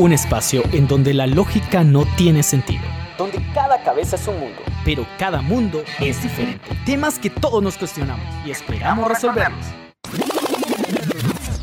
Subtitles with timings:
[0.00, 2.80] Un espacio en donde la lógica no tiene sentido.
[3.18, 6.70] Donde cada cabeza es un mundo, pero cada mundo es diferente.
[6.86, 9.66] Temas que todos nos cuestionamos y esperamos resolverlos.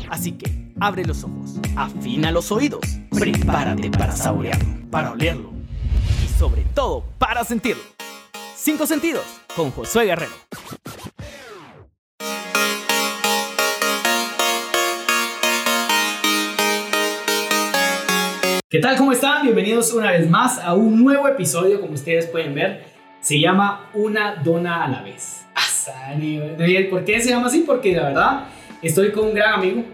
[0.08, 5.50] Así que abre los ojos, afina los oídos, prepárate para saborearlo, para olerlo
[6.24, 7.82] y sobre todo para sentirlo.
[8.54, 9.24] Cinco sentidos
[9.56, 10.30] con Josué Guerrero.
[18.70, 18.98] ¿Qué tal?
[18.98, 19.44] ¿Cómo están?
[19.44, 22.84] Bienvenidos una vez más a un nuevo episodio, como ustedes pueden ver.
[23.18, 25.46] Se llama Una Dona a la vez.
[26.90, 27.64] ¿Por qué se llama así?
[27.66, 28.44] Porque la verdad
[28.82, 29.84] estoy con un gran amigo,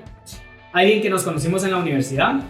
[0.73, 2.41] alguien que nos conocimos en la universidad.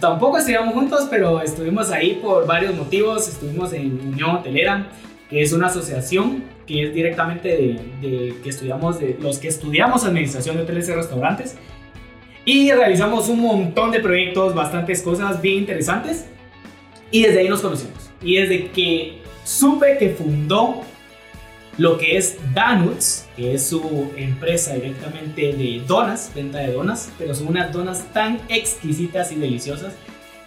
[0.00, 3.28] Tampoco estudiamos juntos, pero estuvimos ahí por varios motivos.
[3.28, 4.86] Estuvimos en Unión Hotelera,
[5.28, 7.48] que es una asociación que es directamente
[8.00, 11.58] de, que estudiamos, de los que estudiamos administración de hoteles y restaurantes.
[12.46, 16.26] Y realizamos un montón de proyectos, bastantes cosas bien interesantes.
[17.10, 18.10] Y desde ahí nos conocimos.
[18.22, 20.82] Y desde que supe que fundó
[21.76, 27.34] lo que es Danuts, que es su empresa directamente de donas, venta de donas, pero
[27.34, 29.94] son unas donas tan exquisitas y deliciosas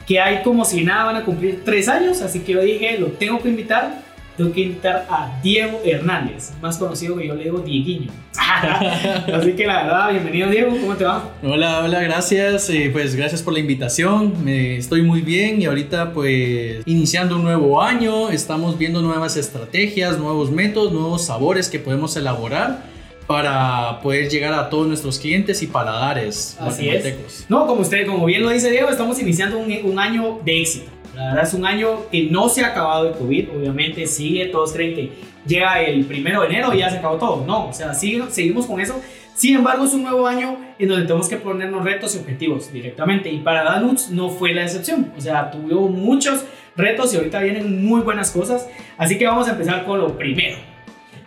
[0.07, 3.07] que hay como si nada van a cumplir tres años, así que yo dije, lo
[3.07, 4.01] tengo que invitar
[4.39, 8.09] tengo que invitar a Diego Hernández, más conocido que yo le digo Dieguiño.
[9.33, 11.29] Así que la verdad, bienvenido Diego, ¿cómo te va?
[11.43, 12.69] Hola, hola, gracias.
[12.69, 14.45] Eh, pues gracias por la invitación.
[14.45, 20.17] Me estoy muy bien y ahorita pues iniciando un nuevo año, estamos viendo nuevas estrategias,
[20.17, 22.85] nuevos métodos, nuevos sabores que podemos elaborar
[23.27, 27.45] para poder llegar a todos nuestros clientes y paladares Así es.
[27.49, 30.98] No, como usted, como bien lo dice Diego, estamos iniciando un, un año de éxito.
[31.19, 34.71] La verdad es un año que no se ha acabado el COVID, obviamente sigue, todos
[34.71, 35.11] creen que
[35.45, 37.45] llega el primero de enero y ya se acabó todo.
[37.45, 39.01] No, o sea, sigue, seguimos con eso.
[39.35, 43.29] Sin embargo, es un nuevo año en donde tenemos que ponernos retos y objetivos directamente.
[43.29, 45.11] Y para Danuts no fue la excepción.
[45.17, 46.45] O sea, tuvo muchos
[46.77, 48.69] retos y ahorita vienen muy buenas cosas.
[48.97, 50.57] Así que vamos a empezar con lo primero.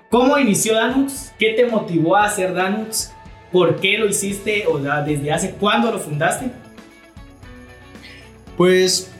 [0.08, 1.34] ¿Cómo inició Danuts?
[1.38, 3.12] ¿Qué te motivó a hacer Danuts?
[3.50, 4.64] ¿Por qué lo hiciste?
[4.66, 6.50] O sea, ¿desde hace cuándo lo fundaste?
[8.56, 9.11] Pues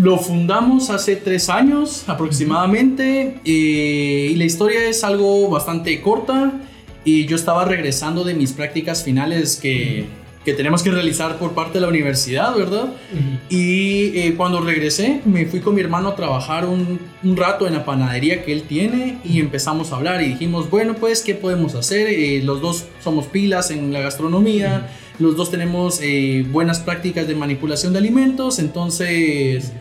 [0.00, 6.52] lo fundamos hace tres años aproximadamente eh, y la historia es algo bastante corta
[7.04, 10.06] y yo estaba regresando de mis prácticas finales que,
[10.44, 12.92] que tenemos que realizar por parte de la universidad, ¿verdad?
[13.48, 17.72] Y eh, cuando regresé me fui con mi hermano a trabajar un, un, rato en
[17.72, 21.74] la panadería que él tiene y empezamos a hablar y dijimos, bueno, pues, ¿qué podemos
[21.74, 22.08] hacer?
[22.08, 24.90] Eh, los dos somos pilas en la gastronomía.
[25.18, 26.00] Los dos tenemos
[26.52, 29.72] buenas prácticas de manipulación de alimentos, entonces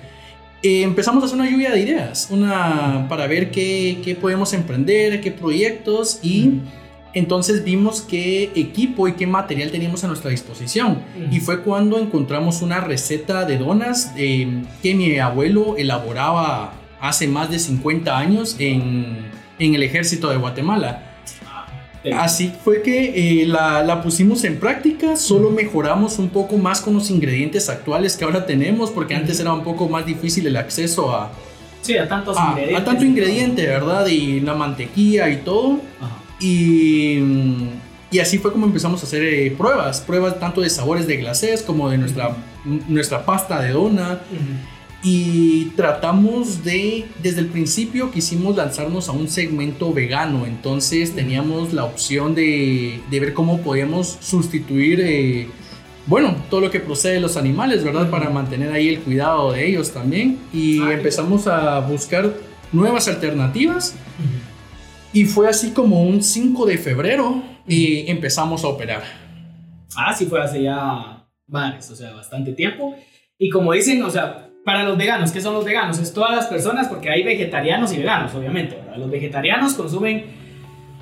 [0.63, 5.21] eh, empezamos a hacer una lluvia de ideas, una, para ver qué, qué podemos emprender,
[5.21, 6.61] qué proyectos y
[7.13, 11.01] entonces vimos qué equipo y qué material teníamos a nuestra disposición.
[11.31, 17.49] Y fue cuando encontramos una receta de donas eh, que mi abuelo elaboraba hace más
[17.49, 21.06] de 50 años en, en el ejército de Guatemala.
[22.13, 27.09] Así fue que eh, la, pusimos en práctica, solo mejoramos un poco más con los
[27.09, 31.31] ingredientes actuales que ahora tenemos, porque antes era un poco más difícil el acceso a...
[31.81, 32.81] Sí, a tantos ingredientes.
[32.81, 34.07] A tanto ingrediente, ¿verdad?
[34.07, 35.79] Y la mantequilla y todo.
[36.39, 37.19] Y,
[38.11, 41.61] y, así fue como empezamos a hacer eh, pruebas, pruebas tanto de sabores de glacés
[41.61, 42.35] como de nuestra,
[42.87, 44.19] nuestra pasta de dona
[45.09, 51.85] y tratamos de, desde el principio quisimos lanzarnos a un segmento vegano, entonces teníamos la
[51.85, 55.47] opción de, de ver cómo podíamos sustituir, eh,
[56.07, 58.09] bueno, todo lo que procede de los animales, ¿verdad?
[58.09, 60.39] Para mantener ahí el cuidado de ellos también.
[60.51, 62.33] Y empezamos a buscar
[62.73, 63.95] nuevas alternativas.
[65.13, 69.03] Y fue así como un 5 de febrero y empezamos a operar.
[69.95, 72.95] Ah, sí, fue hace ya, mares, o sea, bastante tiempo.
[73.37, 75.97] Y como dicen, o sea, para los veganos, ¿qué son los veganos?
[75.97, 78.77] Es todas las personas, porque hay vegetarianos y veganos, obviamente.
[78.97, 80.25] Los vegetarianos consumen,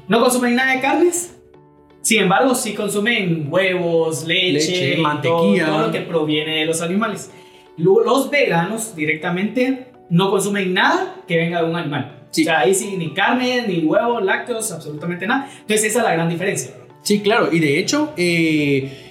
[0.07, 1.35] no consumen nada de carnes,
[2.01, 7.31] sin embargo, sí consumen huevos, leche, mantequilla, todo, lo que proviene de los animales.
[7.75, 12.27] Los veganos directamente no consumen nada que venga de un animal.
[12.29, 15.49] O sea, ahí sí, ni carne, ni huevos, lácteos, absolutamente nada.
[15.61, 16.69] Entonces, esa es la gran diferencia.
[17.01, 17.49] Sí, claro.
[17.51, 19.04] Y de hecho, eh,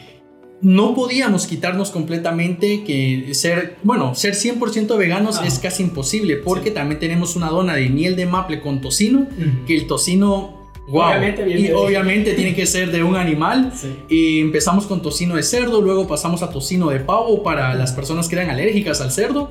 [0.64, 6.98] no podíamos quitarnos completamente que ser, bueno, ser 100% veganos es casi imposible porque también
[6.98, 9.26] tenemos una dona de miel de maple con tocino,
[9.66, 13.72] que el tocino obviamente, y obviamente tiene que ser de un animal.
[14.08, 18.28] Y empezamos con tocino de cerdo, luego pasamos a tocino de pavo para las personas
[18.28, 19.50] que eran alérgicas al cerdo.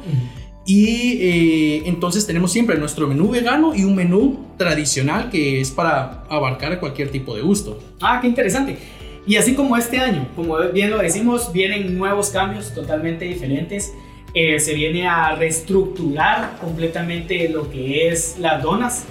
[0.66, 6.24] Y eh, entonces tenemos siempre nuestro menú vegano y un menú tradicional que es para
[6.30, 7.78] abarcar cualquier tipo de gusto.
[8.02, 8.78] Ah, qué interesante.
[9.26, 13.94] Y así como este año, como bien lo decimos, vienen nuevos cambios totalmente diferentes.
[14.36, 19.04] eh, se viene a reestructurar completamente lo que es las donas.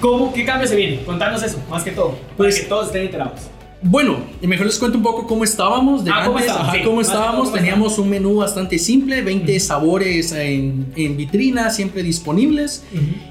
[0.00, 1.02] ¿Cómo, ¿Qué cambio se viene?
[1.04, 3.40] Contanos eso, más que todo, para Pues- que todos estén enterados.
[3.84, 6.04] Bueno, y mejor les cuento un poco cómo estábamos.
[6.04, 7.48] De Ah, ¿cómo ajá, Sí, cómo estábamos.
[7.48, 12.84] ¿cómo Teníamos un menú bastante simple, 20 sabores en, en vitrina, siempre disponibles.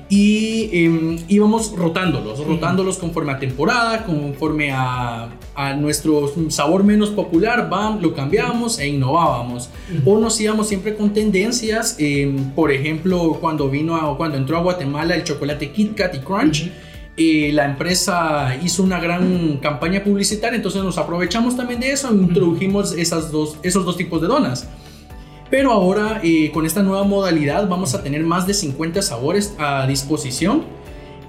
[0.09, 7.69] Y em, íbamos rotándolos, rotándolos conforme a temporada, conforme a, a nuestro sabor menos popular,
[7.69, 9.69] bam, lo cambiábamos e innovábamos.
[10.05, 14.61] O nos íbamos siempre con tendencias, em, por ejemplo, cuando vino a, cuando entró a
[14.61, 16.69] Guatemala el chocolate Kit Kat y Crunch.
[17.23, 22.13] Eh, la empresa hizo una gran campaña publicitaria, entonces nos aprovechamos también de eso e
[22.13, 24.67] introdujimos esas dos, esos dos tipos de donas.
[25.49, 29.85] Pero ahora eh, con esta nueva modalidad vamos a tener más de 50 sabores a
[29.87, 30.63] disposición.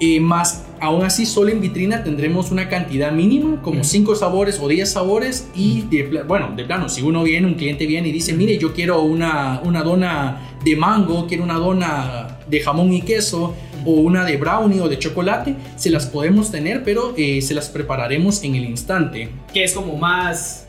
[0.01, 3.89] eh, más aún así solo en vitrina tendremos una cantidad mínima, como Ujú.
[3.89, 5.49] 5 sabores o 10 sabores.
[5.55, 8.73] Y de, bueno, de plano, si uno viene, un cliente viene y dice, mire, yo
[8.73, 13.55] quiero una, una dona de mango, quiero una dona de jamón y queso,
[13.85, 17.69] o una de brownie o de chocolate, se las podemos tener, pero eh, se las
[17.69, 19.29] prepararemos en el instante.
[19.53, 20.67] Que es como más.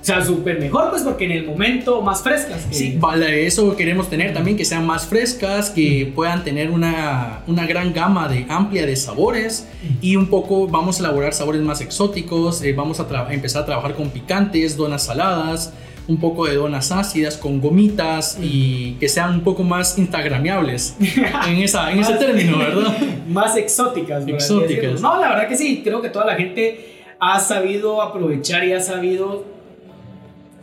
[0.00, 2.64] O sea, súper mejor, pues porque en el momento más frescas.
[2.64, 7.40] que- Sí, vale, eso queremos tener también, que sean más frescas, que puedan tener una,
[7.46, 9.66] una gran gama de, amplia de sabores
[10.00, 13.94] y un poco vamos a elaborar sabores más exóticos, eh, vamos a empezar a trabajar
[13.94, 15.74] con picantes, donas saladas,
[16.10, 20.96] un poco de donas ácidas con gomitas y que sean un poco más instagramiables
[21.48, 22.96] en, esa, en ese Más- término, ¿verdad?
[23.28, 24.26] más exóticas.
[24.26, 25.00] Exóticas.
[25.00, 28.80] No, la verdad que sí, creo que toda la gente ha sabido aprovechar y ha
[28.80, 29.44] sabido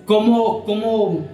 [0.05, 1.25] cómo, cómo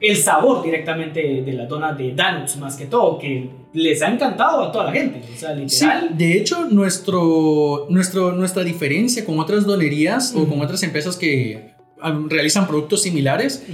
[0.00, 4.62] el sabor directamente de, las donas de Danuts, más que todo, que les ha encantado
[4.64, 5.20] a toda la gente.
[5.34, 5.86] O sea, Sí,
[6.16, 11.74] de hecho, nuestro, nuestro, nuestra diferencia con otras donerías o con otras empresas que
[12.28, 13.64] realizan productos similares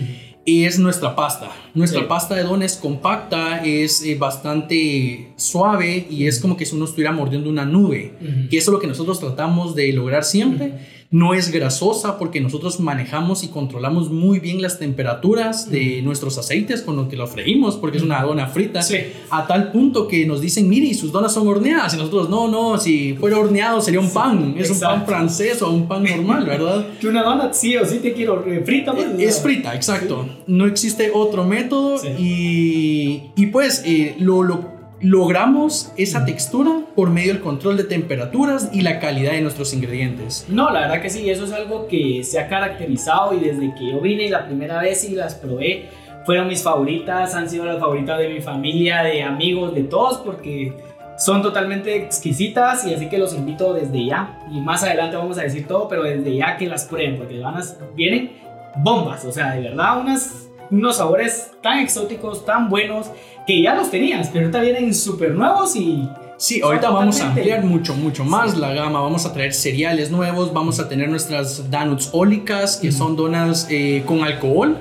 [0.44, 1.50] es nuestra pasta.
[1.74, 2.06] Nuestra Sí.
[2.08, 6.84] pasta de don es compacta, es eh, bastante suave y es como que si uno
[6.84, 8.12] estuviera mordiendo una nube.
[8.48, 10.74] Que eso es lo que nosotros tratamos de lograr siempre.
[11.10, 16.82] No es grasosa porque nosotros manejamos y controlamos muy bien las temperaturas de nuestros aceites
[16.82, 18.82] con los que lo freímos, porque es una dona frita.
[18.82, 18.96] Sí.
[19.30, 21.94] A tal punto que nos dicen, mire, y sus donas son horneadas.
[21.94, 24.54] Y nosotros, no, no, si fuera horneado sería un pan.
[24.58, 26.86] Es un pan francés o un pan normal, ¿verdad?
[27.00, 28.92] Que una dona sí o sí te quiero eh, frita.
[28.94, 29.14] sea.
[29.18, 30.26] Es frita, exacto.
[30.46, 32.08] No existe otro método Sí.
[32.18, 34.75] y, y pues eh, lo, lo-
[35.06, 40.46] logramos esa textura por medio del control de temperaturas y la calidad de nuestros ingredientes.
[40.48, 43.92] No, la verdad que sí, eso es algo que se ha caracterizado y desde que
[43.92, 45.90] yo vine la primera vez y las probé,
[46.24, 50.72] fueron mis favoritas, han sido las favoritas de mi familia, de amigos, de todos, porque
[51.16, 54.40] son totalmente exquisitas y así que los invito desde ya.
[54.50, 57.54] Y más adelante vamos a decir todo, pero desde ya que las prueben, porque van
[57.54, 57.62] a,
[57.94, 58.32] vienen
[58.78, 63.06] bombas, o sea, de verdad, unas, unos sabores tan exóticos, tan buenos,
[63.46, 66.08] que ya los tenías, pero ahorita vienen súper nuevos y...
[66.38, 68.58] Sí, ahorita vamos a ampliar mucho, mucho más Sí.
[68.58, 69.00] la gama.
[69.00, 74.02] Vamos a traer cereales nuevos, vamos a tener nuestras donuts ólicas, que son donas eh,
[74.04, 74.76] con alcohol.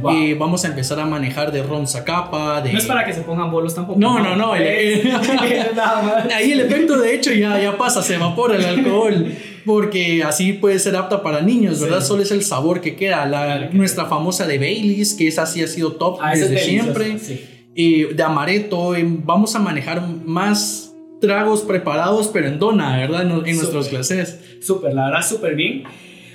[0.00, 0.16] Wow.
[0.16, 2.72] Eh, vamos a empezar a manejar de ron zacapa, de...
[2.72, 3.98] No es para que se pongan bolos tampoco.
[3.98, 5.02] No, no, no, el-
[5.76, 6.32] más.
[6.34, 9.32] Ahí el efecto de hecho ya, ya pasa, se evapora el alcohol,
[9.66, 12.00] porque así puede ser apta para niños, ¿verdad?
[12.00, 12.06] Sí.
[12.08, 13.26] Solo es el sabor que queda.
[13.26, 16.58] La, Claro que nuestra famosa de Baileys, que esa sí ha sido top Ah, desde
[16.58, 17.18] siempre.
[17.18, 17.40] sí.
[17.74, 18.92] Eh, de amaretto,
[19.24, 23.22] vamos a manejar más tragos preparados, pero en dona, ¿verdad?
[23.22, 24.40] En, en nuestros glacés.
[24.60, 25.84] Súper, la verdad, súper bien.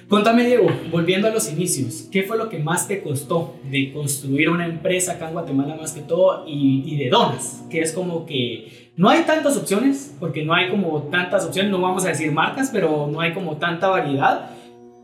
[0.10, 4.50] Contame, Diego, volviendo a los inicios, ¿qué fue lo que más te costó de construir
[4.50, 7.66] una empresa acá en Guatemala más que todo y, de donas?
[7.70, 11.82] Que es como que no hay tantas opciones, porque no hay como tantas opciones, no
[11.82, 14.52] vamos a decir marcas, pero no hay como tanta variedad.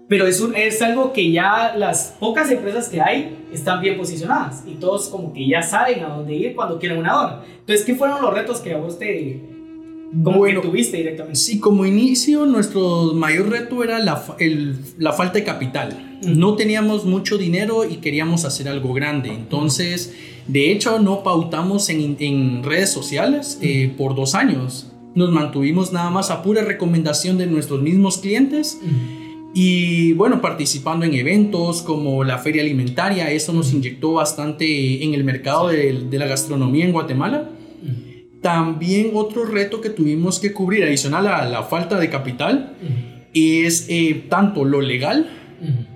[0.07, 4.63] Pero es, un- es algo que ya las pocas empresas que hay están bien posicionadas
[4.65, 7.41] y todos como que ya saben a dónde ir cuando quieren una dona.
[7.59, 9.41] Entonces, ¿qué fueron los retos que a vos te
[10.23, 11.39] como Bueno, que tuviste directamente?
[11.39, 16.19] Sí, como inicio, nuestro mayor reto era la, el- la falta de capital.
[16.27, 19.29] No teníamos mucho dinero y queríamos hacer algo grande.
[19.29, 20.13] Entonces,
[20.47, 24.91] de hecho, no pautamos en, en redes sociales eh, por dos años.
[25.15, 28.79] Nos mantuvimos nada más a pura recomendación de nuestros mismos clientes.
[29.55, 35.23] Y bueno, participando en eventos como la feria alimentaria, eso nos inyectó bastante en el
[35.23, 37.51] mercado de, de la gastronomía en Guatemala.
[38.43, 42.75] También otro reto que tuvimos que cubrir, adicional a la falta de capital,
[43.33, 45.29] es eh, tanto lo legal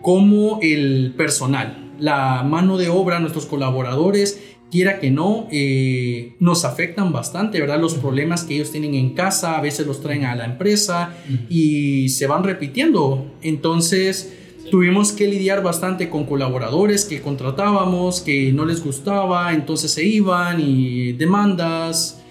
[0.02, 1.94] como el personal.
[2.00, 7.82] La mano de obra, nuestros colaboradores, quiera que no, eh, nos afectan bastante, ¿verdad?
[7.82, 11.14] Los problemas que ellos tienen en casa, a veces los traen a la empresa
[11.50, 13.36] y se van repitiendo.
[13.42, 14.34] Entonces,
[14.70, 20.60] Tuvimos que lidiar bastante con colaboradores que contratábamos, que no les gustaba, entonces se iban
[20.60, 22.22] y demandas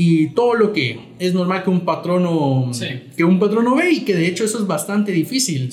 [0.00, 2.70] y todo lo que es normal que un patrono
[3.16, 5.70] que un patrono ve y que de hecho eso es bastante difícil.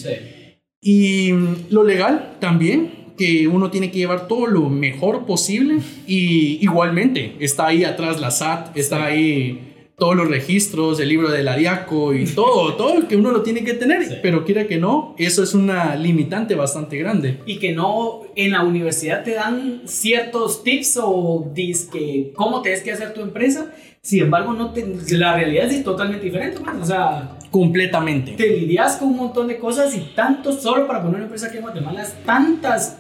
[0.82, 1.30] Y
[1.70, 5.78] lo legal también, que uno tiene que llevar todo lo mejor posible
[6.08, 11.44] y igualmente está ahí atrás la SAT, está ahí todos los registros, el libro de
[11.44, 15.16] la Diaco y todo, todo que uno lo tiene que tener, pero quiera que no,
[15.18, 17.40] eso es una limitante bastante grande.
[17.46, 22.92] Y que no en la universidad te dan ciertos tips o que cómo tienes que
[22.92, 23.72] hacer tu empresa,
[24.06, 24.86] sin embargo no te,
[25.18, 28.34] la realidad es totalmente diferente, pues, o sea, completamente.
[28.34, 31.58] Te lidias con un montón de cosas y tanto solo para poner una empresa aquí
[31.58, 33.00] en Guatemala, tantas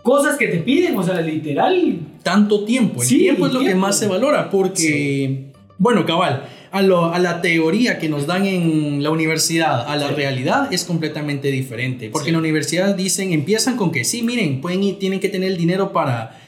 [0.00, 1.98] cosas que te piden, o sea, literal.
[2.22, 5.50] Tanto tiempo, el tiempo es lo que más se valora porque...
[5.76, 10.72] Bueno, cabal, a, a, la teoría que nos dan en la universidad, a la realidad
[10.72, 12.10] es completamente diferente.
[12.10, 15.50] Porque en la universidad dicen, empiezan con que sí, miren, pueden ir, tienen que tener
[15.50, 16.43] el dinero para,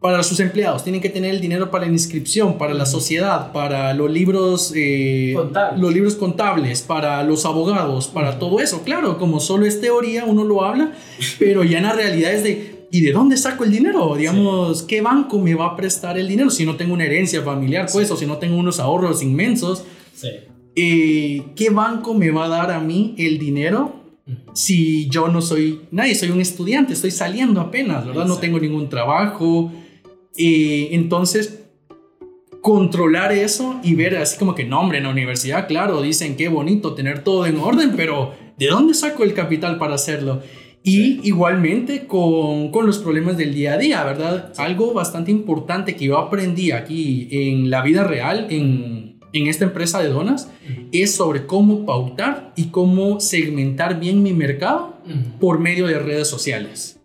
[0.00, 3.92] para sus empleados, tienen que tener el dinero para la inscripción, para la sociedad, para
[3.92, 5.36] los libros, eh,
[5.76, 8.82] los libros contables, para los abogados, para todo eso.
[8.82, 10.92] Claro, como solo es teoría, uno lo habla,
[11.38, 14.16] pero ya en la realidad es de ¿y de dónde saco el dinero?
[14.16, 17.86] Digamos, ¿qué banco me va a prestar el dinero si no tengo una herencia familiar,
[17.92, 19.84] pues, o si no tengo unos ahorros inmensos?
[20.14, 20.30] Sí.
[20.76, 23.96] Eh, ¿Qué banco me va a dar a mí el dinero
[24.54, 26.14] si yo no soy nadie?
[26.14, 28.24] Soy un estudiante, estoy saliendo apenas, ¿verdad?
[28.24, 29.70] No tengo ningún trabajo.
[30.36, 31.64] Eh, entonces,
[32.60, 36.48] controlar eso y ver así como que, no, hombre, en la universidad, claro, dicen qué
[36.48, 40.42] bonito tener todo en orden, pero ¿de dónde saco el capital para hacerlo?
[40.82, 44.52] Y igualmente con, con, los problemas del día a día, ¿verdad?
[44.56, 50.02] Algo bastante importante que yo aprendí aquí en la vida real, en, en esta empresa
[50.02, 50.50] de donas,
[50.92, 54.96] es sobre cómo pautar y cómo segmentar bien mi mercado
[55.38, 56.99] por medio de redes sociales.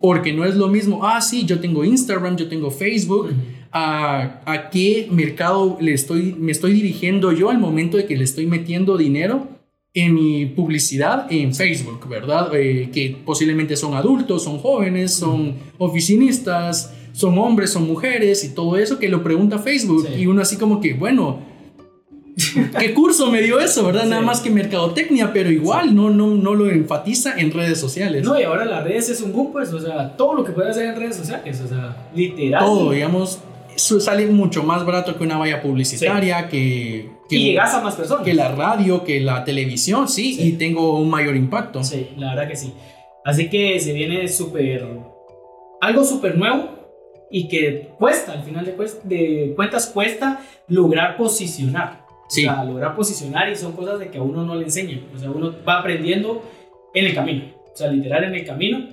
[0.00, 3.32] Porque no es lo mismo, ah, sí, yo tengo Instagram, yo tengo Facebook.
[3.72, 8.24] A, a, qué mercado le estoy, me estoy dirigiendo yo al momento de que le
[8.24, 9.48] estoy metiendo dinero
[9.96, 12.50] en mi publicidad en Facebook, ¿verdad?
[12.54, 18.76] Eh, que posiblemente son adultos, son jóvenes, son oficinistas, son hombres, son mujeres y todo
[18.76, 21.38] eso que lo pregunta Facebook y uno así como que, bueno,
[22.78, 24.04] ¿qué curso me dio eso, verdad?
[24.04, 28.24] Nada más que mercadotecnia, pero igual no, no, no lo enfatiza en redes sociales.
[28.24, 30.70] No, y ahora las redes es un boom, pues, o sea, todo lo que puede
[30.70, 32.62] hacer en redes sociales, o sea, literal.
[32.62, 33.40] Todo, digamos,
[33.76, 38.24] sale mucho más barato que una valla publicitaria, que, que, Y llegas a más personas.
[38.24, 41.82] Que la radio, que la televisión, sí, y tengo un mayor impacto.
[41.82, 42.74] Sí, la verdad que sí.
[43.24, 44.86] Así que se viene súper...
[45.80, 46.70] Algo súper nuevo
[47.30, 48.74] y que cuesta, al final de,
[49.04, 52.05] de, cuentas, cuesta lograr posicionar.
[52.28, 52.46] Sí.
[52.46, 55.04] O sea, lograr posicionar y son cosas de que a uno no le enseñan.
[55.14, 56.42] O sea, uno va aprendiendo
[56.94, 57.44] en el camino.
[57.72, 58.88] O sea, literal en el camino.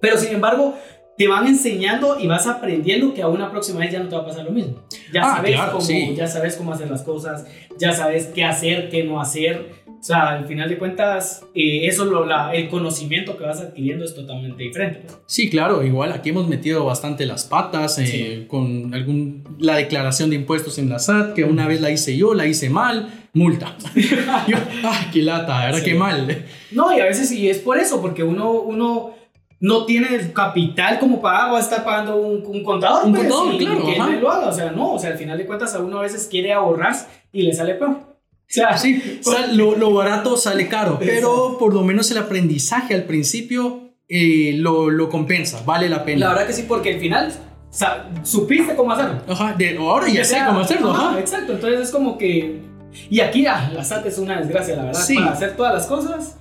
[0.00, 0.74] Pero sin embargo,
[1.20, 4.22] te van enseñando y vas aprendiendo que a una próxima vez ya no te va
[4.22, 4.76] a pasar lo mismo.
[5.12, 7.44] Ya, ah, sabes, cómo, ya sabes cómo hacer las cosas,
[7.78, 9.82] ya sabes qué hacer, qué no hacer.
[9.86, 14.06] O sea, al final de cuentas, eh, eso lo, la, el conocimiento que vas adquiriendo
[14.06, 15.02] es totalmente diferente.
[15.26, 20.36] Sí, claro, igual aquí hemos metido bastante las patas eh, con algún, la declaración de
[20.36, 23.76] impuestos en la SAT, que una vez la hice yo, la hice mal, multa.
[24.48, 26.46] yo, ah, qué lata, era qué mal.
[26.70, 29.19] No, y a veces sí es por eso, porque uno, uno
[29.60, 33.04] no tiene el capital como para estar pagando un, un contador.
[33.04, 33.84] Un pues, contador, claro.
[33.84, 34.48] Que él lo haga.
[34.48, 36.96] O sea, no, o sea, al final de cuentas a uno a veces quiere ahorrar
[37.30, 37.90] y le sale peor.
[37.90, 39.20] O sea, sí,
[39.52, 44.90] lo, lo, barato sale caro, pero por lo menos el aprendizaje al principio eh, lo,
[44.90, 46.26] lo, compensa, vale la pena.
[46.26, 47.32] La verdad que sí, porque al final
[48.24, 49.20] supiste cómo hacerlo.
[49.28, 50.90] Ajá, de, ahora ya sé cómo hacerlo.
[50.90, 52.62] Ajá, Exacto, entonces es como que...
[53.08, 56.39] Y aquí ah, la SAT es una desgracia, la verdad, para hacer todas las cosas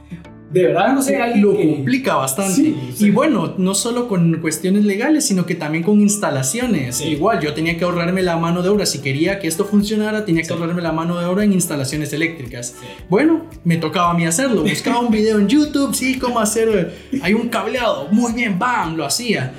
[0.51, 2.73] de verdad no sé, alguien lo complica bastante.
[2.97, 7.01] Y bueno, no solo con cuestiones legales, sino que también con instalaciones.
[7.01, 8.85] Igual, yo tenía que ahorrarme la mano de obra.
[8.85, 12.75] Si quería que esto funcionara, tenía que ahorrarme la mano de obra en instalaciones eléctricas.
[13.09, 14.63] Bueno, me tocaba a mí hacerlo.
[14.63, 16.95] Buscaba un video en YouTube, sí, cómo hacer.
[17.21, 19.53] Hay un cableado, muy bien, bam, lo hacía.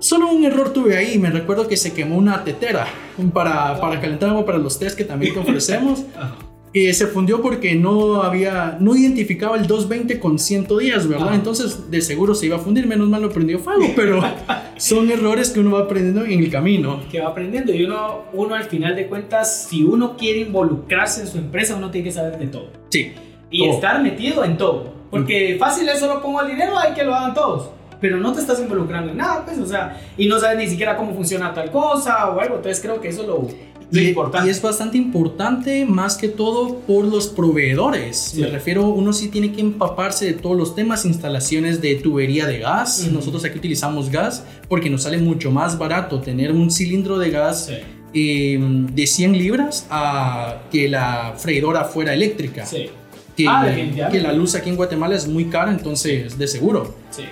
[0.00, 2.86] Solo un error tuve ahí, me recuerdo que se quemó una tetera
[3.34, 6.04] para, para calentar agua para los test que también te ofrecemos.
[6.72, 11.28] Eh, se fundió porque no había, no identificaba el 220 con 110, ¿verdad?
[11.32, 11.34] Ah.
[11.34, 14.22] Entonces de seguro se iba a fundir, menos mal lo prendió fuego, pero
[14.76, 17.00] son errores que uno va aprendiendo en el camino.
[17.10, 21.26] Que va aprendiendo y uno, uno al final de cuentas, si uno quiere involucrarse en
[21.26, 22.70] su empresa, uno tiene que saber de todo.
[22.90, 23.14] Sí.
[23.50, 25.00] Y estar metido en todo.
[25.10, 27.70] Porque fácil es solo pongo el dinero, hay que lo hagan todos.
[28.00, 30.96] Pero no te estás involucrando en nada, pues, o sea, y no sabes ni siquiera
[30.96, 32.56] cómo funciona tal cosa o algo.
[32.56, 33.48] Entonces creo que eso Lo
[33.92, 34.14] y,
[34.46, 38.16] y es bastante importante más que todo por los proveedores.
[38.34, 38.40] Sí.
[38.40, 42.58] Me refiero, uno sí tiene que empaparse de todos los temas, instalaciones de tubería de
[42.58, 43.02] gas.
[43.04, 43.14] Ujú.
[43.14, 47.66] Nosotros aquí utilizamos gas porque nos sale mucho más barato tener un cilindro de gas
[47.66, 47.74] Sí,
[48.14, 48.58] eh,
[48.92, 52.66] de 100 libras a que la freidora fuera eléctrica.
[52.66, 52.88] sí,
[53.36, 54.18] Que, Ah, definitivamente.
[54.18, 57.22] que la luz aquí en Guatemala es muy cara, entonces de seguro sí.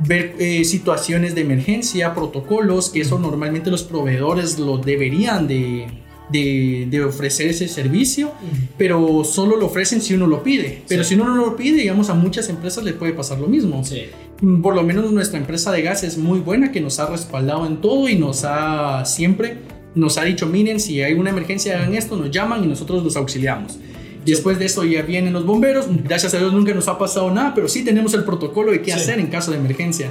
[0.00, 5.86] Ver eh, situaciones de emergencia, protocolos, que eso normalmente los proveedores lo deberían de,
[6.30, 8.32] de- de ofrecer ese servicio,
[8.76, 10.82] pero solo lo ofrecen si uno lo pide.
[10.88, 11.10] Pero Sí.
[11.10, 13.84] si uno no lo pide, digamos, a muchas empresas le puede pasar lo mismo.
[13.84, 14.02] Sí.
[14.40, 17.66] Mm, Por lo menos nuestra empresa de gas es muy buena, que nos ha respaldado
[17.66, 19.58] en todo y nos ha siempre,
[19.94, 23.14] nos ha dicho, miren, si hay una emergencia, hagan esto, nos llaman y nosotros los
[23.16, 23.78] auxiliamos.
[24.24, 27.52] Después de eso ya vienen los bomberos, gracias a Dios nunca nos ha pasado nada,
[27.54, 28.96] pero sí tenemos el protocolo de qué Sí.
[28.98, 30.10] hacer en caso de emergencia.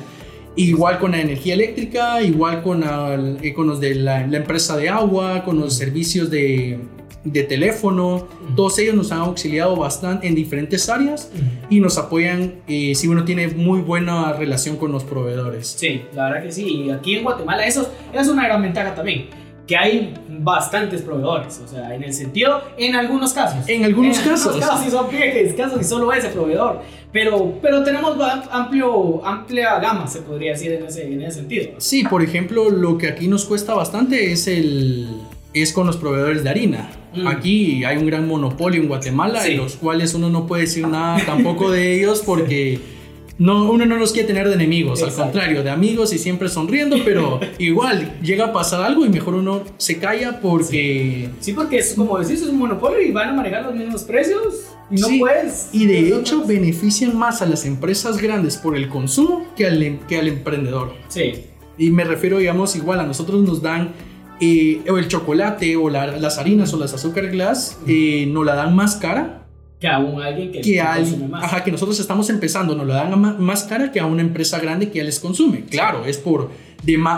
[0.55, 4.77] Igual con la energía eléctrica, igual con, al- eh, con los de la, la empresa
[4.77, 6.77] de agua, con los servicios de,
[7.23, 11.31] de teléfono, todos ellos nos han auxiliado bastante en diferentes áreas
[11.71, 15.65] y nos apoyan eh, si uno tiene muy buena relación con los proveedores.
[15.75, 16.67] Sí, la verdad que sí.
[16.67, 19.25] Y aquí en Guatemala eso es una gran ventaja también.
[19.67, 21.61] Que hay bastantes proveedores.
[21.63, 23.67] O sea, en el sentido, en algunos casos.
[23.67, 24.47] En algunos En casos.
[24.47, 26.81] algunos casos son pequeños casos y solo ese proveedor.
[27.13, 28.17] Pero, pero tenemos
[28.51, 31.69] amplio, amplia gama, se podría decir en ese, en ese sentido.
[31.77, 35.07] Sí, por ejemplo, lo que aquí nos cuesta bastante es el
[35.53, 36.89] es con los proveedores de harina.
[37.15, 37.27] Mm.
[37.27, 39.51] Aquí hay un gran monopolio en Guatemala, Sí.
[39.51, 42.79] en los cuales uno no puede decir nada tampoco de ellos porque
[43.39, 46.97] no, uno no los quiere tener de enemigos, al contrario, de amigos y siempre sonriendo,
[47.03, 51.29] pero igual llega a pasar algo y mejor uno se calla porque...
[51.39, 54.67] Sí, porque es como decís, es un monopolio y van a manejar los mismos precios.
[54.91, 55.69] Y no Sí, puedes.
[55.71, 56.59] Y de No hecho puedes.
[56.61, 60.93] benefician más a las empresas grandes por el consumo que al, em- que al emprendedor.
[61.07, 61.45] Sí.
[61.77, 63.93] Y me refiero, digamos, igual a nosotros nos dan
[64.39, 68.53] eh, o el chocolate o la- las harinas o las azúcar glass, eh, nos la
[68.55, 69.42] dan más cara
[69.83, 71.43] Que aún alguien que, que al, consume más.
[71.43, 74.57] ajá, que nosotros estamos empezando, nos la dan a más cara que a una empresa
[74.57, 75.65] grande que ya les consume.
[75.65, 76.51] Claro, es por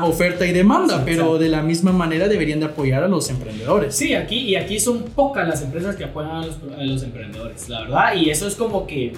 [0.01, 1.37] oferta y demanda, Sí, pero exacto.
[1.37, 3.95] de la misma manera deberían de apoyar a los emprendedores.
[3.95, 7.69] Sí, aquí y aquí son pocas las empresas que apoyan a los, a los emprendedores,
[7.69, 8.15] la verdad.
[8.15, 9.13] Y eso es como que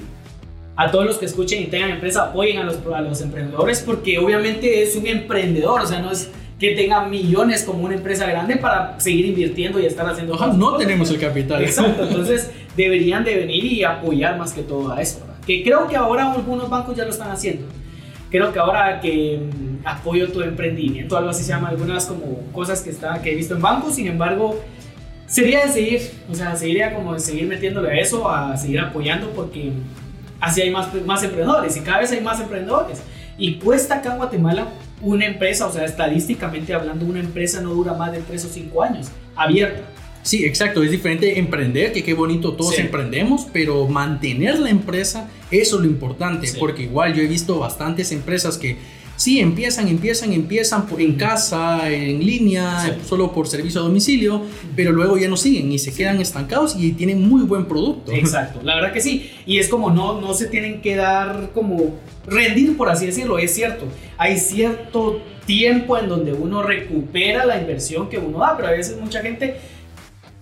[0.76, 4.20] a todos los que escuchen y tengan empresa apoyen a los, a los emprendedores porque
[4.20, 6.30] obviamente es un emprendedor, o sea, no es
[6.60, 10.76] que tenga millones como una empresa grande para seguir invirtiendo y estar haciendo Ajá, no
[10.76, 11.64] tenemos el capital.
[11.64, 15.36] Exacto, entonces deberían de venir y apoyar más que todo a eso, ¿verdad?
[15.46, 17.66] Que creo que ahora algunos bancos ya lo están haciendo.
[18.30, 22.82] Creo que ahora que mm, apoyo tu emprendimiento, algo así se llama, algunas como cosas
[22.82, 24.62] que, está, que he visto en bancos, sin embargo,
[25.26, 29.32] sería de seguir, o sea, seguiría como de seguir metiéndole a eso, a seguir apoyando
[29.32, 29.72] porque
[30.40, 33.02] así hay más, más emprendedores y cada vez hay más emprendedores.
[33.40, 34.68] Y cuesta acá en Guatemala
[35.02, 38.84] una empresa, o sea, estadísticamente hablando, una empresa no dura más de 3 o 5
[38.84, 39.84] años, abierta.
[40.28, 42.82] Sí, exacto, es diferente emprender, que qué bonito todos Sí.
[42.82, 46.58] emprendemos, pero mantener la empresa, eso es lo importante, Sí.
[46.60, 48.76] porque igual yo he visto bastantes empresas que
[49.16, 53.08] sí empiezan, empiezan, empiezan en casa, en línea, Sí.
[53.08, 54.42] solo por servicio a domicilio,
[54.76, 58.12] pero luego ya no siguen y se quedan estancados y tienen muy buen producto.
[58.12, 59.32] Exacto, la verdad que sí.
[59.46, 61.96] Y es como no, no se tienen que dar como
[62.28, 63.86] rendir, por así decirlo, es cierto.
[64.18, 68.98] Hay cierto tiempo en donde uno recupera la inversión que uno da, pero a veces
[69.00, 69.56] mucha gente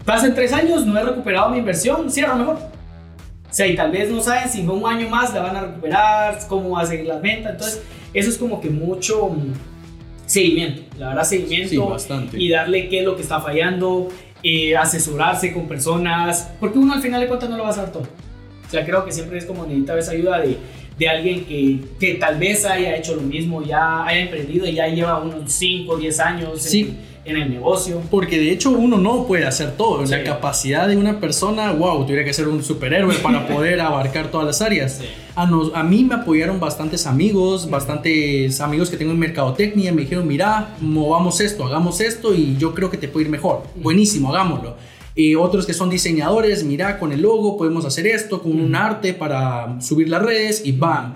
[0.06, 2.56] pasa en tres años, no he recuperado mi inversión, cierra mejor.
[2.58, 5.62] O sea, y tal vez no saben si en un año más la van a
[5.62, 7.52] recuperar, cómo va a seguir la venta.
[7.52, 7.82] Entonces,
[8.14, 9.54] eso es como que mucho mm,
[10.26, 12.42] seguimiento, la verdad, seguimiento Sí, bastante.
[12.42, 14.10] y darle qué es lo que está fallando,
[14.44, 17.92] eh, asesorarse con personas, porque uno al final de cuentas no lo va a saber
[17.92, 18.04] todo.
[18.04, 20.58] O sea, creo que siempre es como necesita esa ayuda de,
[20.98, 24.88] de alguien que, que tal vez haya hecho lo mismo, ya haya emprendido y ya
[24.88, 26.82] lleva unos 5 o 10 años Sí.
[26.82, 28.02] en el negocio.
[28.12, 30.04] Porque de hecho uno no puede hacer todo.
[30.06, 34.46] La capacidad de una persona, wow, tuviera que ser un superhéroe para poder abarcar todas
[34.46, 34.98] las áreas.
[35.00, 35.06] Sí.
[35.36, 39.92] A, nos- a mí me apoyaron bastantes amigos, bastantes amigos que tengo en mercadotecnia.
[39.92, 43.64] Me dijeron, mira, movamos esto, hagamos esto y yo creo que te puede ir mejor.
[43.76, 44.76] Buenísimo, hagámoslo.
[45.18, 49.14] Y otros que son diseñadores, mira, con el logo podemos hacer esto, con un arte
[49.14, 51.16] para subir las redes y bam.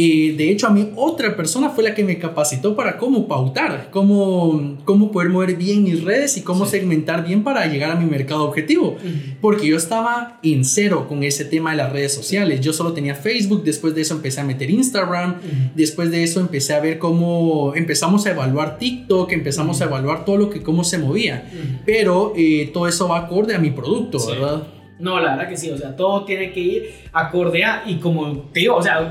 [0.00, 3.88] Y de hecho a mí otra persona fue la que me capacitó para cómo pautar,
[3.90, 6.72] cómo, cómo poder mover bien mis redes y cómo Sí.
[6.72, 8.96] segmentar bien para llegar a mi mercado objetivo.
[9.40, 12.60] Porque yo estaba en cero con ese tema de las redes sociales.
[12.60, 15.36] Yo solo tenía Facebook, después de eso empecé a meter Instagram,
[15.74, 20.36] después de eso empecé a ver cómo empezamos a evaluar TikTok, empezamos a evaluar todo
[20.36, 21.50] lo que cómo se movía.
[21.84, 24.30] Pero eh, todo eso va acorde a mi producto, Sí.
[24.32, 24.62] ¿verdad?
[25.00, 26.82] No, la verdad que sí, o sea, todo tiene que ir
[27.12, 29.08] acorde a, y como te digo, o sea,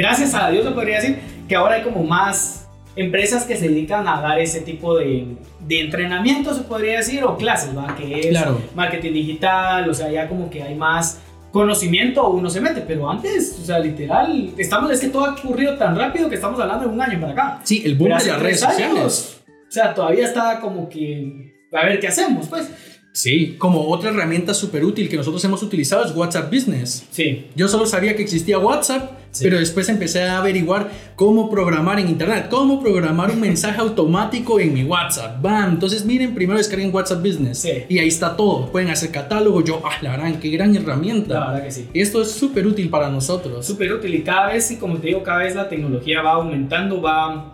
[0.00, 4.06] gracias a Dios se podría decir que ahora hay como más empresas que se dedican
[4.08, 5.36] a dar ese tipo de,
[5.66, 7.94] de entrenamiento, se podría decir, o clases, ¿va?
[7.96, 8.60] Que es Claro.
[8.74, 11.20] marketing digital, o sea, ya como que hay más
[11.52, 15.76] conocimiento, uno se mete, pero antes, o sea, literal, estamos, es que todo ha ocurrido
[15.76, 17.60] tan rápido que estamos hablando de un año para acá.
[17.64, 18.96] Sí, el boom de las redes sociales.
[18.98, 22.70] años, O sea, todavía está como que, a ver qué hacemos, pues.
[23.12, 27.06] Sí, como otra herramienta súper útil que nosotros hemos utilizado es WhatsApp Business.
[27.10, 27.46] Sí.
[27.56, 29.44] Yo solo sabía que existía WhatsApp, Sí.
[29.44, 34.72] pero después empecé a averiguar cómo programar en Internet, cómo programar un mensaje automático en
[34.74, 35.42] mi WhatsApp.
[35.42, 35.70] ¡Bam!
[35.72, 37.70] Entonces miren, primero descarguen WhatsApp Business Sí.
[37.88, 38.70] y ahí está todo.
[38.70, 39.62] Pueden hacer catálogo.
[39.64, 41.34] Yo, ah, la gran, qué gran herramienta.
[41.34, 41.88] La verdad que sí.
[41.92, 43.66] Esto es súper útil para nosotros.
[43.66, 47.02] Súper útil y cada vez, y como te digo, cada vez la tecnología va aumentando,
[47.02, 47.52] va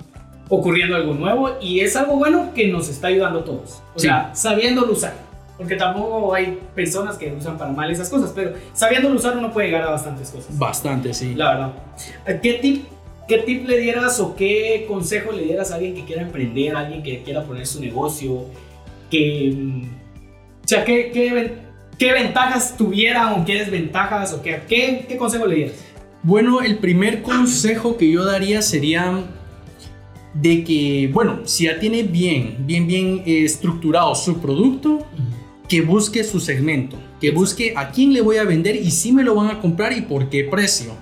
[0.48, 3.82] ocurriendo algo nuevo y es algo bueno que nos está ayudando a todos.
[3.94, 4.06] O Sí.
[4.06, 5.25] sea, sabiéndolo usar.
[5.56, 9.68] Porque tampoco hay personas que usan para mal esas cosas, pero sabiéndolo usar uno puede
[9.68, 10.58] llegar a bastantes cosas.
[10.58, 11.34] Bastante, sí.
[11.34, 11.72] La verdad.
[12.42, 12.84] ¿Qué tip,
[13.26, 16.80] ¿Qué tip le dieras o qué consejo le dieras a alguien que quiera emprender, a
[16.80, 18.44] alguien que quiera poner su negocio?
[19.10, 19.82] Que, mm,
[20.64, 21.54] o sea, ¿qué, qué,
[21.98, 25.84] qué ventajas tuvieran o qué desventajas o qué, qué, qué consejo le dieras?
[26.22, 29.24] Bueno, el primer consejo que yo daría sería
[30.34, 35.06] de que, bueno, si ya tiene bien, bien, bien eh, estructurado su producto,
[35.68, 39.24] que busque su segmento, que busque a quién le voy a vender y si me
[39.24, 40.92] lo van a comprar y por qué precio.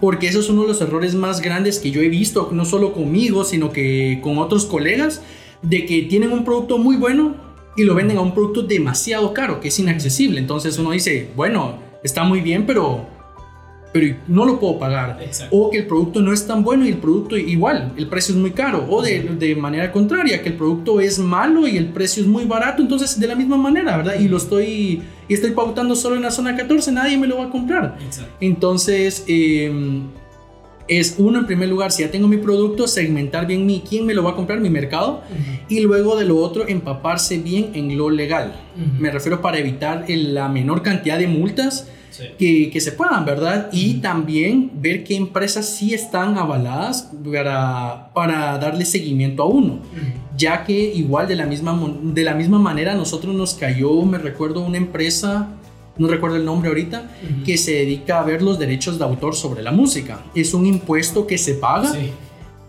[0.00, 2.92] Porque eso es uno de los errores más grandes que yo he visto, no solo
[2.92, 5.22] conmigo, sino que con otros colegas,
[5.62, 7.36] de que tienen un producto muy bueno
[7.76, 10.38] y lo venden a un producto demasiado caro, que es inaccesible.
[10.38, 13.06] Entonces uno dice, bueno, está muy bien, pero,
[13.94, 15.20] pero no lo puedo pagar.
[15.22, 15.56] Exacto.
[15.56, 18.40] O que el producto no es tan bueno y el producto igual, el precio es
[18.40, 18.84] muy caro.
[18.88, 22.44] O de, de manera contraria, que el producto es malo y el precio es muy
[22.44, 22.82] barato.
[22.82, 24.18] Entonces, de la misma manera, ¿verdad?
[24.18, 27.44] Y lo estoy, y estoy pautando solo en la zona 14, nadie me lo va
[27.44, 27.96] a comprar.
[28.04, 28.34] Exacto.
[28.40, 29.72] Entonces, eh,
[30.88, 34.14] es uno en primer lugar, si ya tengo mi producto, segmentar bien mi, quién me
[34.14, 35.22] lo va a comprar, mi mercado.
[35.68, 38.52] Y luego de lo otro, empaparse bien en lo legal.
[38.98, 42.24] Me refiero para evitar el- la menor cantidad de multas Sí.
[42.38, 43.68] que, que se puedan, ¿verdad?
[43.72, 49.80] Y también ver qué empresas sí están avaladas para, para darle seguimiento a uno.
[50.36, 54.18] Ya que igual de la, misma, de la misma manera a nosotros nos cayó, me
[54.18, 55.48] recuerdo, una empresa,
[55.96, 57.10] no recuerdo el nombre ahorita,
[57.44, 60.24] que se dedica a ver los derechos de autor sobre la música.
[60.34, 61.92] Es un impuesto que se paga.
[61.92, 62.10] Sí.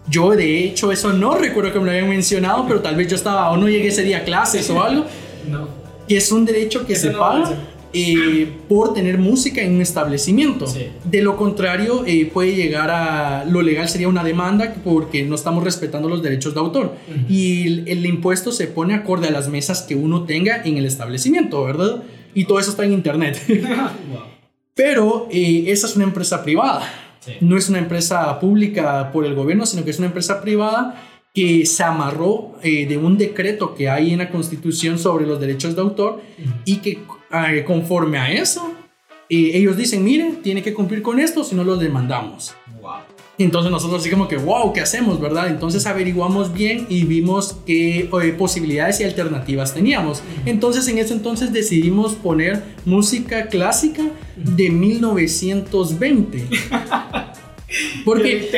[0.07, 3.15] Yo de hecho eso no recuerdo que me lo habían mencionado, pero tal vez yo
[3.15, 5.05] estaba o no llegué ese día a clases o algo.
[5.49, 5.67] No.
[6.07, 7.51] Que es un derecho que Eso se no paga
[7.97, 10.67] eh, por tener música en un establecimiento.
[10.67, 10.87] Sí.
[11.05, 13.45] De lo contrario, eh, puede llegar a.
[13.45, 16.95] Lo legal sería una demanda porque no estamos respetando los derechos de autor.
[17.29, 20.85] Y el, el impuesto se pone acorde a las mesas que uno tenga en el
[20.85, 22.03] establecimiento, ¿verdad?
[22.35, 23.41] Y todo eso está en internet.
[24.75, 26.87] Pero eh, esa es una empresa privada.
[27.21, 27.33] Sí.
[27.41, 31.01] No es una empresa pública por el gobierno, sino que es una empresa privada
[31.35, 35.75] que se amarró eh, de un decreto que hay en la Constitución sobre los derechos
[35.75, 36.21] de autor
[36.63, 36.99] y que
[37.31, 38.73] eh, conforme a eso,
[39.29, 42.55] eh, ellos dicen, miren, tiene que cumplir con esto, si no lo demandamos.
[42.81, 43.01] Wow.
[43.37, 45.47] Entonces nosotros así como que, wow, ¿qué hacemos, verdad?
[45.47, 50.21] Entonces averiguamos bien y vimos qué eh, posibilidades y alternativas teníamos.
[50.45, 54.03] Entonces en ese entonces decidimos poner música clásica
[54.35, 56.47] de 1920.
[58.03, 58.49] Porque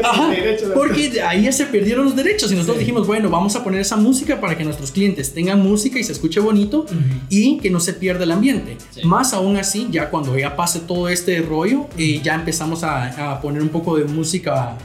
[0.00, 0.30] no Ajá,
[0.74, 2.80] porque ahí ya se perdieron los derechos y nosotros Sí.
[2.84, 6.12] dijimos, bueno, vamos a poner esa música para que nuestros clientes tengan música y se
[6.12, 6.94] escuche bonito Ujú.
[7.28, 8.76] y que no se pierda el ambiente.
[8.90, 9.02] Sí.
[9.04, 13.40] Más aún así, ya cuando ya pase todo este rollo, eh, ya empezamos a, a
[13.40, 14.76] poner un poco de música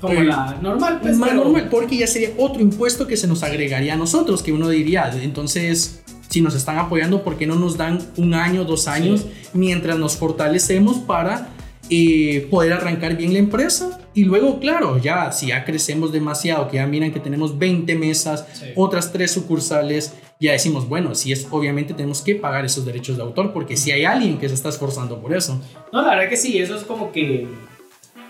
[0.00, 1.16] Como eh, la normal, pues.
[1.16, 4.52] más pero- normal, porque ya sería otro impuesto que se nos agregaría a nosotros, que
[4.52, 8.88] uno diría, entonces, si nos están apoyando, ¿por qué no nos dan un año, dos
[8.88, 11.48] años, mientras nos fortalecemos para
[11.90, 13.98] eh, poder arrancar bien la empresa?
[14.14, 18.46] Y luego, claro, ya si ya crecemos demasiado, que ya miran que tenemos 20 mesas,
[18.54, 18.66] Sí.
[18.76, 23.22] otras tres sucursales, ya decimos, bueno, si es, obviamente tenemos que pagar esos derechos de
[23.22, 25.60] autor, porque si hay alguien que se está esforzando por eso.
[25.92, 27.46] No, la verdad que sí, eso es como que.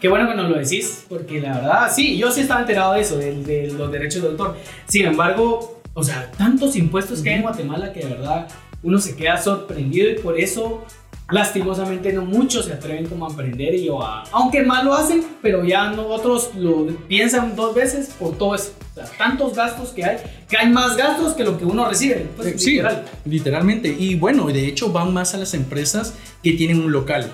[0.01, 3.01] Qué bueno que nos lo decís, porque la verdad, sí, yo sí estaba enterado de
[3.01, 4.57] eso, de, de los derechos de autor.
[4.87, 8.47] Sin embargo, o sea, tantos impuestos que hay en Guatemala que de verdad
[8.83, 10.85] uno se queda sorprendido y por eso,
[11.31, 14.25] lastimosamente, no muchos se atreven como a emprender y yo a.
[14.33, 18.73] Aunque mal lo hacen, pero ya no, otros lo piensan dos veces por todo eso.
[18.93, 22.27] O sea, tantos gastos que hay, que hay más gastos que lo que uno recibe.
[22.37, 23.05] Pues, Sí, literal.
[23.25, 23.95] literalmente.
[23.99, 27.31] Y bueno, de hecho van más a las empresas que tienen un local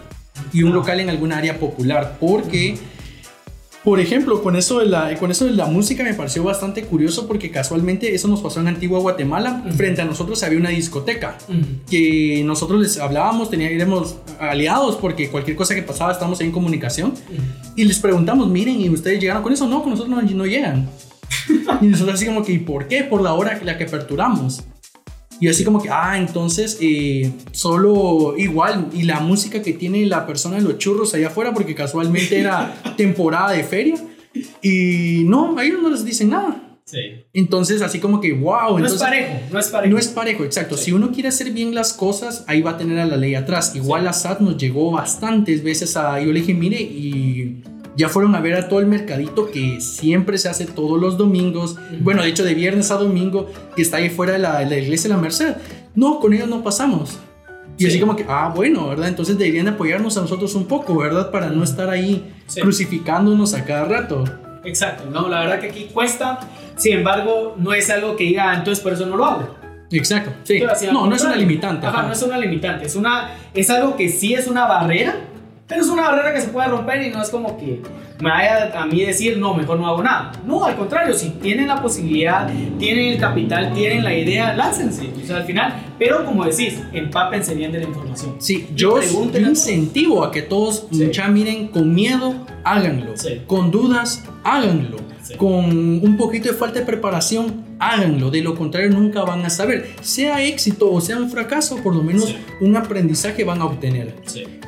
[0.53, 0.77] y un Ah.
[0.77, 2.77] local en alguna área popular, porque
[3.85, 7.27] Por ejemplo, con eso, de la, con eso de la música me pareció bastante curioso
[7.27, 9.65] porque casualmente eso nos pasó en Antigua Guatemala.
[9.77, 11.37] Frente a nosotros había una discoteca
[11.91, 17.15] que nosotros les hablábamos, teníamos aliados porque cualquier cosa que pasaba estábamos ahí en comunicación.
[17.75, 19.67] Y les preguntamos, miren, ¿y ustedes llegaron con eso?
[19.67, 20.89] No, con nosotros no, no llegan.
[21.81, 23.03] y nosotros así como que, ¿y por qué?
[23.03, 24.63] Por la hora que la que aperturamos.
[25.43, 30.25] Y así como que, ah, entonces eh, solo igual, y la música que tiene la
[30.25, 33.97] persona de los churros allá afuera, porque casualmente era temporada de feria,
[34.63, 36.79] y no, a ellos no les dicen nada.
[36.85, 37.25] Sí.
[37.33, 38.79] Entonces, así como que, wow.
[38.79, 39.93] No es parejo, no es parejo.
[39.93, 40.77] No es parejo, exacto.
[40.77, 43.75] Si uno quiere hacer bien las cosas, ahí va a tener a la ley atrás.
[43.75, 46.21] Igual la SAT nos llegó bastantes veces a.
[46.21, 47.65] Yo le dije, mire, y
[47.97, 51.77] ya fueron a ver a todo el mercadito que siempre se hace todos los domingos.
[52.01, 55.17] Bueno, de hecho, de viernes a domingo, que está ahí fuera de la, iglesia de
[55.17, 55.57] la Merced.
[55.95, 57.19] No, con ellos no pasamos.
[57.79, 59.09] Y así como que, ah, bueno, ¿verdad?
[59.09, 61.31] Entonces deberían apoyarnos a nosotros un poco, ¿verdad?
[61.31, 64.25] Para no estar ahí crucificándonos a cada rato.
[64.65, 66.39] Exacto, no, la verdad que aquí cuesta,
[66.77, 69.57] sin embargo, no es algo que diga, entonces por eso no lo hago.
[69.91, 70.63] Exacto, sí.
[70.93, 71.87] No, no es una limitante.
[71.87, 75.17] Ajá, no es una limitante, es, una, es algo que sí es una barrera,
[75.73, 77.81] pero es una barrera que se puede romper y no es como que
[78.21, 80.33] me vaya a mí decir, no, mejor no hago nada.
[80.45, 82.47] No, al contrario, si tienen la posibilidad,
[82.79, 85.11] tienen el capital, tienen la idea, láncense.
[85.23, 88.37] O sea, al final, pero como decís, empápense bien de la información.
[88.39, 89.01] Sí, yo,
[89.35, 93.15] incentivo a que todos ya miren con miedo, háganlo.
[93.47, 94.99] Con dudas, háganlo.
[95.37, 98.31] Con un poquito de falta de preparación, háganlo.
[98.31, 99.91] De lo contrario, nunca van a saber.
[100.01, 104.15] Sea éxito o sea un fracaso, por lo menos un aprendizaje van a obtener.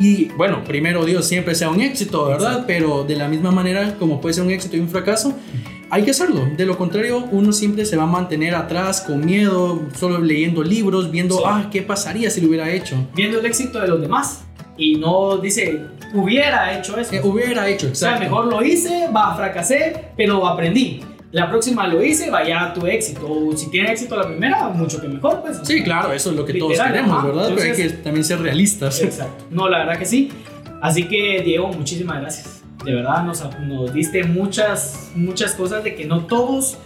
[0.00, 2.64] Y bueno, primero Dios siempre sea un éxito, ¿verdad?
[2.66, 5.35] Pero de la misma manera, como puede ser un éxito y un fracaso,
[5.90, 6.48] hay que hacerlo.
[6.57, 11.11] De lo contrario, uno siempre se va a mantener atrás con miedo, solo leyendo libros,
[11.11, 12.96] viendo, ah, ¿qué pasaría si lo hubiera hecho?
[13.14, 14.44] Viendo el éxito de los demás.
[14.76, 15.80] Y no dice,
[16.12, 17.14] hubiera hecho eso.
[17.22, 18.16] hubiera hecho, exacto.
[18.16, 21.00] O sea, mejor lo hice, va, fracasé, pero aprendí.
[21.30, 23.26] La próxima lo hice, vaya a tu éxito.
[23.28, 25.60] O si tiene éxito la primera, mucho que mejor, pues.
[25.64, 27.50] Sí, claro, eso es lo que todos queremos, ¿verdad?
[27.54, 29.00] pero hay que también ser realistas.
[29.02, 29.44] Exacto.
[29.50, 30.30] No, la verdad que sí.
[30.80, 32.62] Así que, Diego, muchísimas gracias.
[32.84, 36.78] De verdad, nos, nos diste muchas, muchas cosas de que no todos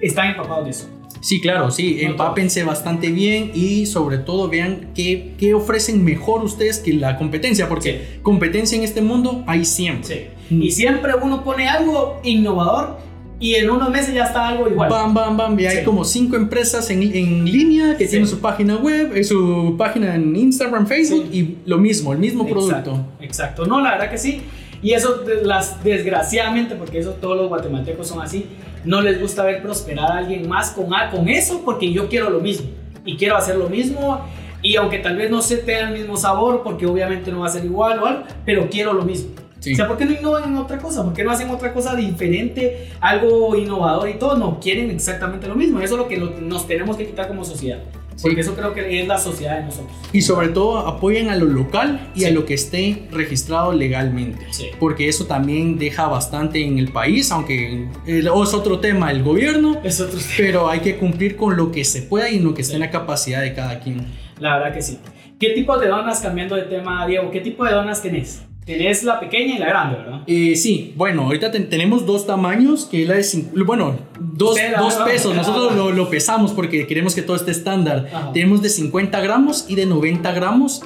[0.00, 0.97] están empapados de eso.
[1.20, 6.78] Sí, claro, sí, empápense bastante bien y sobre todo vean qué, qué, ofrecen mejor ustedes
[6.78, 10.30] que la competencia, porque competencia en este mundo hay siempre.
[10.48, 10.54] Sí.
[10.54, 10.62] Mm.
[10.62, 12.98] Y siempre uno pone algo innovador
[13.40, 14.90] y en unos meses ya está algo igual.
[14.90, 15.60] Bam, bam, bam.
[15.60, 19.76] Y hay como cinco empresas en, en línea que tienen su página web, eh, su
[19.78, 23.06] página en Instagram, Facebook y lo mismo, el mismo producto.
[23.20, 23.64] Exacto.
[23.64, 24.42] No, la verdad que sí.
[24.82, 28.46] Y eso, las, desgraciadamente, porque eso todos los guatemaltecos son así,
[28.84, 32.40] no les gusta ver prosperar a alguien más con, con eso porque yo quiero lo
[32.40, 32.68] mismo
[33.04, 34.20] y quiero hacer lo mismo.
[34.60, 37.50] Y aunque tal vez no se tenga el mismo sabor, porque obviamente no va a
[37.50, 39.30] ser igual o algo, pero quiero lo mismo.
[39.58, 41.04] O sea, ¿por qué no innovan en otra cosa?
[41.04, 44.36] ¿Por qué no hacen otra cosa diferente, algo innovador y todo?
[44.36, 45.80] No, quieren exactamente lo mismo.
[45.80, 47.80] Eso es lo que nos tenemos que quitar como sociedad.
[48.20, 49.96] Porque eso creo que es la sociedad de nosotros.
[50.12, 54.46] Y sobre todo apoyen a lo local y a lo que esté registrado legalmente.
[54.80, 59.80] Porque eso también deja bastante en el país, aunque es otro tema el gobierno.
[59.84, 60.32] Es otro tema.
[60.36, 62.90] Pero hay que cumplir con lo que se pueda y lo que esté en la
[62.90, 64.06] capacidad de cada quien.
[64.38, 64.98] La verdad que sí.
[65.38, 68.42] ¿Qué tipo de donas, cambiando de tema, Diego, qué tipo de donas tenés?
[68.68, 70.20] Tenés la pequeña y la grande, ¿verdad?
[70.26, 73.24] Eh, sí, bueno, ahorita tenemos dos tamaños, que la de,
[73.64, 78.10] bueno, dos, dos pesos, nosotros lo, lo, pesamos porque queremos que todo esté estándar.
[78.34, 80.82] Tenemos de 50 gramos y de 90 gramos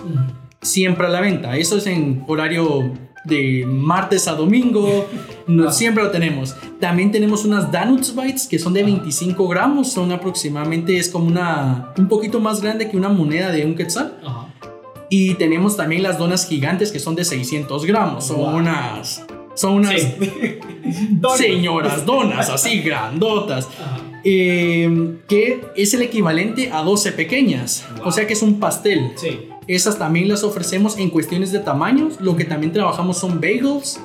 [0.60, 1.56] siempre a la venta.
[1.56, 2.92] Eso es en horario
[3.24, 5.08] de martes a domingo,
[5.48, 6.54] no, siempre lo tenemos.
[6.78, 11.92] También tenemos unas Donuts Bites que son de 25 gramos, son aproximadamente, es como una,
[11.98, 14.20] un poquito más grande que una moneda de un quetzal.
[14.24, 14.51] Ajá.
[15.14, 18.28] Y tenemos también las donas gigantes que son de 600 gramos.
[18.28, 19.22] Son unas.
[19.54, 20.00] Son unas.
[21.36, 23.68] señoras donas así grandotas.
[24.24, 27.84] Eh, que es el equivalente a 12 pequeñas.
[28.02, 29.12] O sea que es un pastel.
[29.16, 29.50] Sí.
[29.66, 32.18] Esas también las ofrecemos en cuestiones de tamaños.
[32.18, 34.00] Lo que también trabajamos son bagels.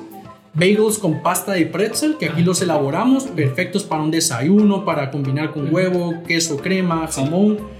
[0.52, 5.52] Bagels con pasta de pretzel, que aquí los elaboramos, perfectos para un desayuno, para combinar
[5.52, 7.77] con huevo, queso, crema, jamón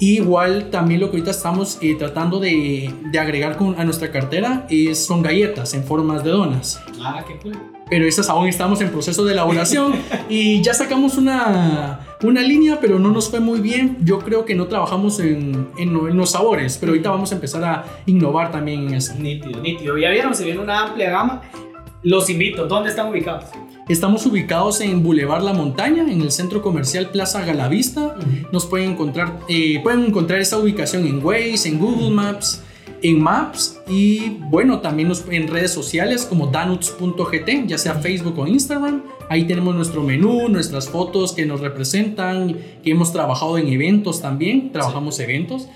[0.00, 4.66] igual también lo que ahorita estamos eh, tratando de, de agregar con, a nuestra cartera
[4.68, 6.80] es, son galletas en formas de donas.
[7.00, 7.56] Ah, qué cool.
[7.90, 9.94] Pero esas aún estamos en proceso de elaboración
[10.28, 13.98] y ya sacamos una, una línea, pero no nos fue muy bien.
[14.02, 17.84] Yo creo que no trabajamos en, en, los sabores, pero ahorita vamos a empezar a
[18.06, 19.14] innovar también en eso.
[19.18, 19.98] Nítido, nítido.
[19.98, 21.42] Ya vieron, se viene una amplia gama.
[22.02, 22.66] Los invito.
[22.66, 23.44] ¿Dónde están ubicados?
[23.86, 28.16] Estamos ubicados en Boulevard La Montaña, en el centro comercial Plaza Galavista.
[28.52, 32.62] Nos pueden encontrar, eh, pueden encontrar esa ubicación en Waze, en Google Maps.
[33.02, 38.46] en Maps y bueno, también nos, en redes sociales como danuts.gt, ya sea Facebook o
[38.46, 39.02] Instagram.
[39.30, 44.70] Ahí tenemos nuestro menú, nuestras fotos que nos representan, que hemos trabajado en eventos también,
[44.72, 45.68] trabajamos eventos.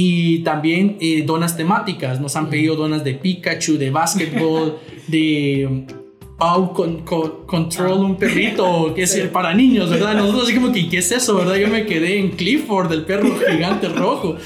[0.00, 5.86] Y también eh, donas temáticas, nos han pedido donas de Pikachu, de básquetbol, de
[6.38, 10.14] Pau con, Control, un perrito que es para niños, ¿verdad?
[10.14, 11.56] Nosotros así como que, ¿qué es eso, verdad?
[11.56, 14.36] Yo me quedé en Clifford, el perro gigante rojo.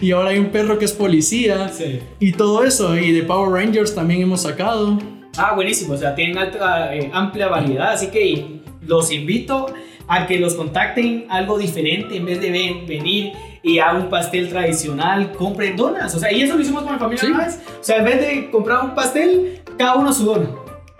[0.00, 1.68] Y ahora hay un perro que es policía.
[1.70, 1.98] Sí.
[2.20, 2.96] Y todo eso.
[2.96, 4.96] Y de Power Rangers también hemos sacado.
[5.36, 5.94] Ah, buenísimo.
[5.94, 7.94] O sea, tienen alta, eh, amplia variedad.
[7.94, 9.66] Así que los invito
[10.06, 12.52] a que los contacten algo diferente en vez de
[12.86, 16.14] venir y a un pastel tradicional, compren donas.
[16.14, 17.60] O sea, y eso lo hicimos con mi familia una vez.
[17.80, 20.50] O sea, en vez de comprar un pastel, cada uno su dona.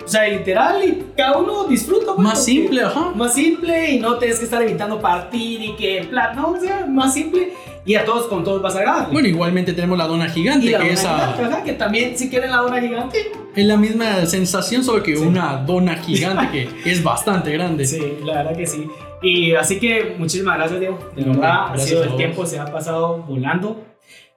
[0.04, 2.14] O sea, literal, y cada uno disfruta.
[2.14, 3.12] Pues, más simple, ajá.
[3.14, 6.86] Más simple y no tienes que estar evitando partir y que, plan, no, o sea,
[6.86, 7.52] más simple
[7.84, 9.08] y a todos con todos vas a.
[9.10, 12.50] Bueno, igualmente tenemos la dona gigante, y la que dona Gigante, que también si quieren
[12.50, 13.32] la dona gigante.
[13.54, 17.86] Es la misma sensación, solo que una dona gigante que es bastante grande.
[17.86, 18.86] Sí, la verdad que sí.
[19.22, 20.98] Y así que muchísimas gracias, Diego.
[21.14, 23.84] De verdad, ha sido el tiempo, se ha pasado volando.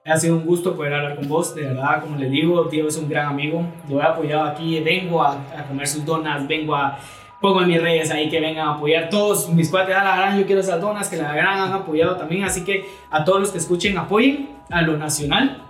[0.06, 2.96] Ha sido un gusto poder hablar con vos, de verdad, como les digo, Diego es
[2.98, 6.98] un gran amigo, lo he apoyado aquí, vengo a, comer sus donas, vengo a,
[7.40, 10.38] pongo en mis redes ahí que vengan a apoyar, todos mis cuates, a la gran,
[10.38, 13.50] yo quiero esas donas, que la gran han apoyado también, así que a todos los
[13.50, 15.62] que escuchen, apoyen a lo nacional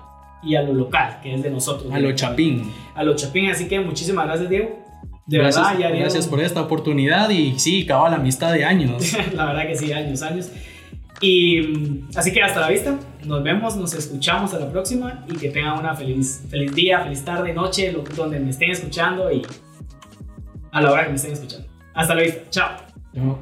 [0.43, 1.93] y a lo local, que es de nosotros.
[1.93, 2.73] A lo chapín.
[2.97, 4.84] A lo chapín, así que muchísimas gracias, Diego.
[5.27, 9.15] De gracias, verdad, ya Gracias por esta oportunidad y sí, acaba la amistad de años.
[9.35, 10.51] la verdad que sí, años, años.
[11.21, 15.37] Y mm, así que hasta la vista, nos vemos, nos escuchamos a la próxima y
[15.37, 19.43] que tengan una feliz, feliz día, feliz tarde, noche, donde me estén escuchando y
[20.73, 21.67] a la hora que me estén escuchando.
[21.95, 22.77] Hasta la vista, chao.
[23.15, 23.39] chao.